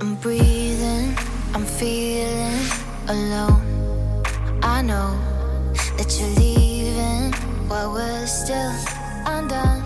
[0.00, 1.16] I'm breathing,
[1.52, 2.60] I'm feeling
[3.08, 3.60] alone.
[4.62, 5.16] I know
[5.96, 7.32] that you're leaving
[7.68, 8.72] while we're still
[9.24, 9.82] undone.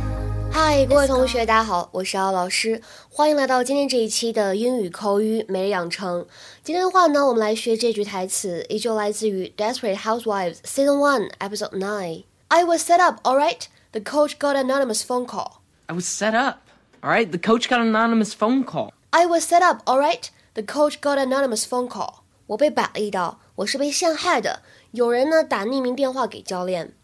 [0.50, 6.26] 嗨，各位同学，大家好，我是奥老师，欢迎来到今天这一期的英语口语每日养成。
[6.62, 13.62] 今天的话呢，我们来学这句台词，依旧来自于《Desperate Housewives》Season One Episode Nine。I was set up, all right.
[13.92, 15.60] The coach got an anonymous phone call.
[15.86, 16.58] I was set up.
[17.00, 18.92] All right, the coach got an anonymous phone call.
[19.12, 20.28] I was set up, all right.
[20.54, 22.20] The coach got an anonymous phone call.
[22.48, 24.62] 我被摆了一道，我是被陷害的。
[24.92, 26.94] 有人呢打匿名电话给教练。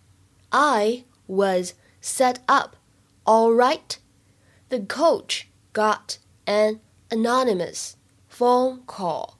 [0.50, 2.76] I was set up,
[3.24, 3.96] all right.
[4.68, 6.16] The coach got
[6.46, 6.80] an
[7.10, 7.92] anonymous
[8.30, 9.34] phone call.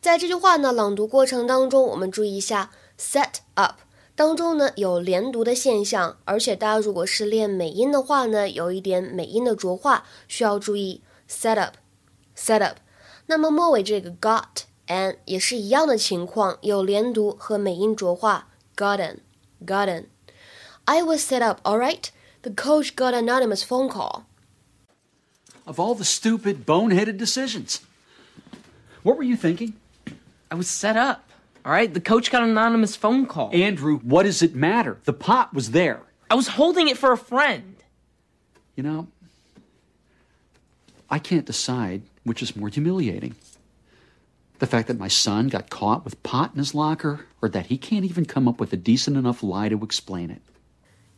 [0.00, 3.76] 在这句话呢朗读过程当中，我们注意一下 set up
[4.14, 11.74] 当中呢有连读的现象，而且大家如果是练美音的话呢，有一点美音的浊化，需要注意 set up
[12.34, 12.78] set up。
[13.26, 19.18] 那么末尾这个 got an 也是一样的情况，有连读和美音浊化 gotten
[19.64, 22.10] gotten。I was set up, all right.
[22.42, 24.22] The coach got an anonymous phone call.
[25.64, 27.80] Of all the stupid, boneheaded decisions.
[29.02, 29.72] What were you thinking?
[30.48, 31.24] I was set up.
[31.64, 33.50] All right, the coach got an anonymous phone call.
[33.52, 34.98] Andrew, what does it matter?
[35.04, 36.02] The pot was there.
[36.30, 37.74] I was holding it for a friend.
[38.76, 39.08] You know,
[41.10, 43.34] I can't decide which is more humiliating.
[44.58, 47.76] The fact that my son got caught with pot in his locker, or that he
[47.76, 50.40] can't even come up with a decent enough lie to explain it.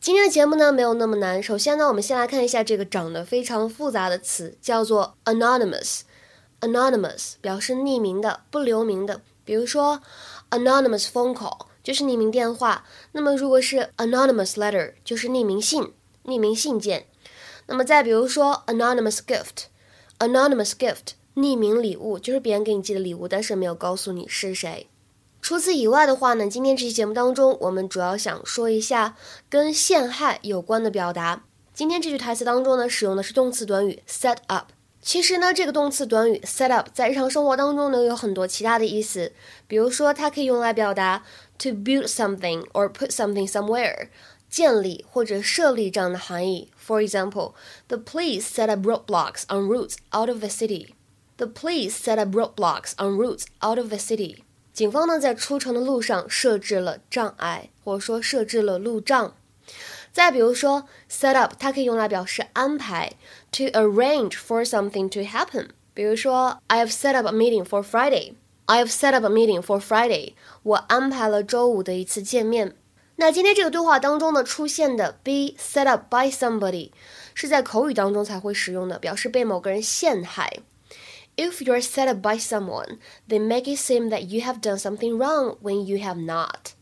[0.00, 1.42] 今天的节目呢没有那么难。
[1.42, 9.22] 首先呢，我们先来看一下这个长得非常复杂的词，叫做 anonymous。anonymous 表示匿名的、不留名的。
[9.44, 10.02] 比如说
[10.50, 12.84] anonymous phone call 就是匿名电话。
[13.12, 15.92] 那么如果是 anonymous letter 就是匿名信、
[16.24, 17.06] 匿名信件。
[17.66, 19.66] 那么再比如说 anonymous gift。
[20.27, 24.87] anonymous gift 匿名礼物就是别人给你寄的礼物，但是没有告诉你是谁。
[25.41, 29.17] 除此以外的话呢，今天这期节目当中，我们主要想说一下
[29.49, 31.43] 跟陷害有关的表达。
[31.73, 34.67] 今天这句台词当中呢，使用的是动词短语 set up。
[35.01, 39.33] 其实呢，这个动词短语 set up 在日常生活当中呢有很多其他的意思，
[39.67, 41.25] 比如说它可以用来表达
[41.57, 44.07] to build something or put something somewhere，
[44.52, 46.70] 建立或者设立这样的含义。
[46.78, 47.54] For example,
[47.88, 50.88] the police set up roadblocks on routes out of the city.
[51.36, 54.38] The police set up roadblocks on routes out of the city.
[54.72, 59.34] 警方呢在出城的路上设置了障碍，或者说设置了路障。
[60.12, 63.12] 再比如说，set up 它可以用来表示安排，
[63.52, 65.68] to arrange for something to happen。
[65.94, 70.34] 比如说，I have set up a meeting for Friday。I have set up a meeting for Friday。
[70.62, 72.74] 我安排了周五的一次见面。
[73.15, 76.91] 那今天这个对话当中呢出现的 be set up by somebody
[77.33, 80.59] 是在口语当中才会使用的，表示被某个人陷害。
[81.35, 85.57] If you're set up by someone, they make it seem that you have done something wrong
[85.61, 86.73] when you have not.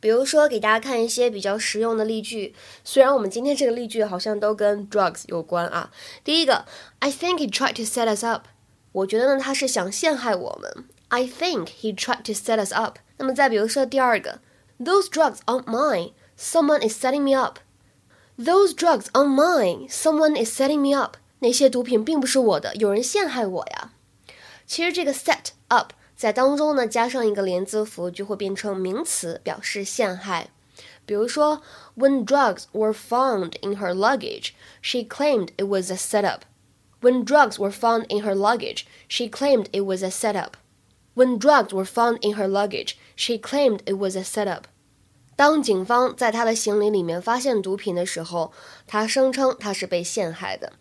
[0.00, 2.54] 比如说，给大家看一些比较实用的例句。
[2.84, 5.90] 虽然我们今天这个例句好像都跟 drugs 有关啊。
[6.22, 6.66] 第一个
[6.98, 8.48] ，I think he tried to set us up。
[8.92, 10.84] 我觉得呢，他是想陷害我们。
[11.08, 12.98] I think he tried to set us up。
[13.16, 14.40] 那么再比如说第二个
[14.79, 16.11] ，Those drugs aren't mine.
[16.37, 17.59] Someone is setting me up.
[18.37, 19.89] Those drugs aren't mine.
[19.89, 21.17] Someone is setting me up.
[21.39, 23.91] 那些毒品并不是我的，有人陷害我呀。
[24.65, 30.49] 其实这个 set up 在当中呢，加上一个连字符就会变成名词，表示陷害。
[31.05, 31.61] 比如说，
[31.97, 34.51] When drugs were found in her luggage,
[34.81, 36.41] she claimed it was a setup.
[37.01, 40.51] When drugs were found in her luggage, she claimed it was a setup.
[41.15, 44.63] When drugs were found in her luggage, she claimed it was a setup.
[45.35, 48.51] 当警方在他的行李里面发现毒品的时候，
[48.85, 50.73] 他声称他是被陷害的。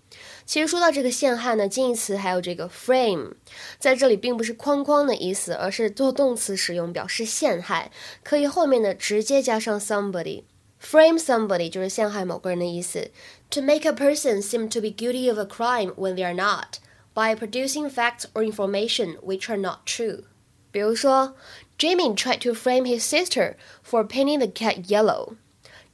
[0.44, 3.34] 其实说到这个陷害呢，近义词还有这个 frame，
[3.78, 7.92] 在这里并不是框框的意思，而是做动词使用，表示陷害，
[8.24, 13.10] 可以后面的直接加上 somebody。frame somebody 就是陷害某个人的意思。
[13.50, 16.78] To make a person seem to be guilty of a crime when they are not,
[17.14, 20.24] by producing facts or information which are not true。
[20.70, 21.34] 比如说，
[21.78, 25.34] Jimmy tried to frame his sister for painting the cat yellow。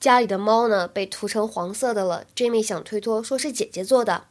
[0.00, 4.24] 家里的猫呢被涂成黄色的了，Jimmy 想推脱说是姐姐做的。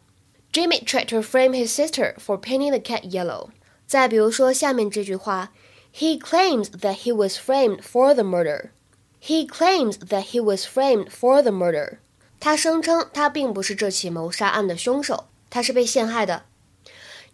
[0.51, 3.49] Jimmy tried to frame his sister for painting the cat yellow。
[3.87, 5.51] 再比如说下面这句话，
[5.95, 8.69] He claims that he was framed for the murder.
[9.21, 11.97] He claims that he was framed for the murder.
[12.39, 16.45] 他声称他并不是这起谋杀案的凶手，他是被陷害的。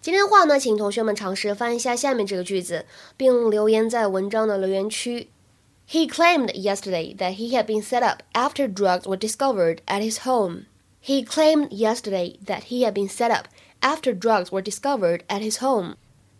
[0.03, 2.85] 今天的话呢，请同学们尝试翻译一下下面这个句子，
[3.17, 5.29] 并留言在文章的留言区。
[5.89, 10.65] He claimed yesterday that he had been set up after drugs were discovered at his home.
[11.03, 13.45] He claimed yesterday that he had been set up
[13.81, 15.95] after drugs were discovered at his home.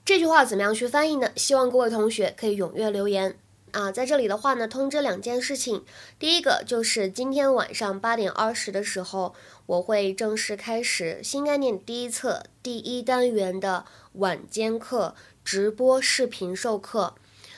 [0.06, 1.32] 这句话怎么样去翻译呢？
[1.36, 3.36] 希望各位同学可以踊跃留言
[3.75, 3.91] 啊！
[3.91, 5.85] 在这里的话呢，通知两件事情。
[6.17, 9.35] 第一个就是今天晚上八点二十的时候，
[9.67, 17.17] 我会正式开始新概念第一册第一单元的晚间课直播视频授课。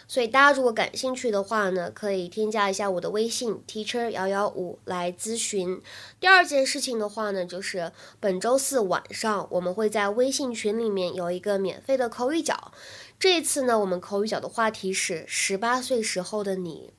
[0.08, 5.82] 所以大家如果感兴趣的话呢，可以添加一下我的微信 teacher 幺幺五来咨询。
[6.20, 7.90] 第二件事情的话呢，就是
[8.20, 12.72] 本周四晚上我们会在微信群里面有一个免费的口语角。
[13.18, 16.92] 这一次呢，我们口语角的话题是十八岁时候的你，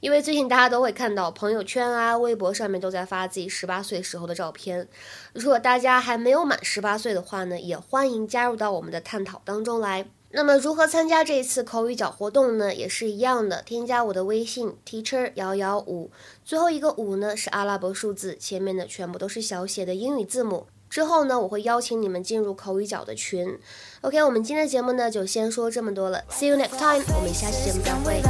[0.00, 4.88] 因为最近大家都会看到朋友圈啊、微博上面都在发自己十八岁时候的照片。
[5.34, 10.06] 如果大家还没有满十八岁的话呢，也欢迎加入到我们的探讨当中来。
[10.30, 12.74] 那么如何参加这一次口语角活动呢？
[12.74, 16.10] 也是一样的，添加我的微信 teacher 幺幺五，
[16.42, 20.68] 最后一个五呢是阿拉伯数字，前面的全部都是小写的英语字母。
[20.92, 23.58] 之后呢，我会邀请你们进入口语角的群。
[24.02, 28.20] OK，我们今天的节目呢就先说这么多了，See you next time，我们下期节目再会。